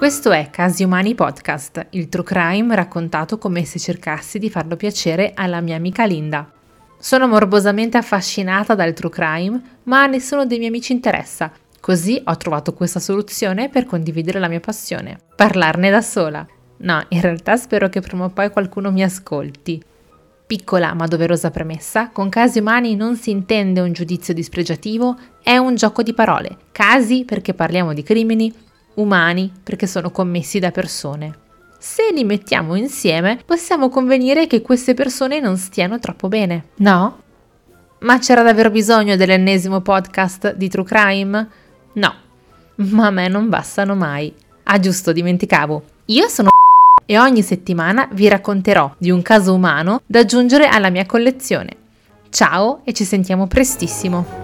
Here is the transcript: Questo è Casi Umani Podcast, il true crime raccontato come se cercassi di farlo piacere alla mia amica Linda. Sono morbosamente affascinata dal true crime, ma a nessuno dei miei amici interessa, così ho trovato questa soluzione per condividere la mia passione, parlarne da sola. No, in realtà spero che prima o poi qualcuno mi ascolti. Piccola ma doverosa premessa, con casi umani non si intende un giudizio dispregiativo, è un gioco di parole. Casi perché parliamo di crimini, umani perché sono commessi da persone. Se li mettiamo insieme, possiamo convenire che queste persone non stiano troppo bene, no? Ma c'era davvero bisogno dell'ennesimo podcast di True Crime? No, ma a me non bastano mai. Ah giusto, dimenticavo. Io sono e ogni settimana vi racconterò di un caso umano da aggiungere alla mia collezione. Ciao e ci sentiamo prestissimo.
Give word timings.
Questo 0.00 0.30
è 0.30 0.48
Casi 0.50 0.82
Umani 0.82 1.14
Podcast, 1.14 1.88
il 1.90 2.08
true 2.08 2.24
crime 2.24 2.74
raccontato 2.74 3.36
come 3.36 3.66
se 3.66 3.78
cercassi 3.78 4.38
di 4.38 4.48
farlo 4.48 4.74
piacere 4.74 5.32
alla 5.34 5.60
mia 5.60 5.76
amica 5.76 6.06
Linda. 6.06 6.50
Sono 6.98 7.28
morbosamente 7.28 7.98
affascinata 7.98 8.74
dal 8.74 8.94
true 8.94 9.10
crime, 9.10 9.62
ma 9.82 10.04
a 10.04 10.06
nessuno 10.06 10.46
dei 10.46 10.56
miei 10.56 10.70
amici 10.70 10.92
interessa, 10.92 11.52
così 11.80 12.18
ho 12.24 12.34
trovato 12.38 12.72
questa 12.72 12.98
soluzione 12.98 13.68
per 13.68 13.84
condividere 13.84 14.38
la 14.38 14.48
mia 14.48 14.58
passione, 14.58 15.18
parlarne 15.36 15.90
da 15.90 16.00
sola. 16.00 16.46
No, 16.78 17.04
in 17.08 17.20
realtà 17.20 17.58
spero 17.58 17.90
che 17.90 18.00
prima 18.00 18.24
o 18.24 18.30
poi 18.30 18.48
qualcuno 18.48 18.90
mi 18.90 19.02
ascolti. 19.02 19.82
Piccola 20.46 20.94
ma 20.94 21.06
doverosa 21.08 21.50
premessa, 21.50 22.08
con 22.08 22.30
casi 22.30 22.60
umani 22.60 22.96
non 22.96 23.16
si 23.16 23.28
intende 23.28 23.80
un 23.80 23.92
giudizio 23.92 24.32
dispregiativo, 24.32 25.18
è 25.42 25.58
un 25.58 25.74
gioco 25.74 26.02
di 26.02 26.14
parole. 26.14 26.56
Casi 26.72 27.26
perché 27.26 27.52
parliamo 27.52 27.92
di 27.92 28.02
crimini, 28.02 28.50
umani 28.94 29.52
perché 29.62 29.86
sono 29.86 30.10
commessi 30.10 30.58
da 30.58 30.70
persone. 30.70 31.38
Se 31.78 32.10
li 32.12 32.24
mettiamo 32.24 32.74
insieme, 32.74 33.40
possiamo 33.44 33.88
convenire 33.88 34.46
che 34.46 34.60
queste 34.60 34.94
persone 34.94 35.40
non 35.40 35.56
stiano 35.56 35.98
troppo 35.98 36.28
bene, 36.28 36.66
no? 36.76 37.22
Ma 38.00 38.18
c'era 38.18 38.42
davvero 38.42 38.70
bisogno 38.70 39.16
dell'ennesimo 39.16 39.80
podcast 39.80 40.54
di 40.54 40.68
True 40.68 40.84
Crime? 40.84 41.48
No, 41.94 42.14
ma 42.76 43.06
a 43.06 43.10
me 43.10 43.28
non 43.28 43.48
bastano 43.48 43.94
mai. 43.94 44.32
Ah 44.64 44.78
giusto, 44.78 45.12
dimenticavo. 45.12 45.82
Io 46.06 46.28
sono 46.28 46.50
e 47.06 47.18
ogni 47.18 47.42
settimana 47.42 48.08
vi 48.12 48.28
racconterò 48.28 48.94
di 48.96 49.10
un 49.10 49.22
caso 49.22 49.54
umano 49.54 50.02
da 50.06 50.20
aggiungere 50.20 50.66
alla 50.66 50.90
mia 50.90 51.06
collezione. 51.06 51.76
Ciao 52.30 52.82
e 52.84 52.92
ci 52.92 53.04
sentiamo 53.04 53.46
prestissimo. 53.46 54.39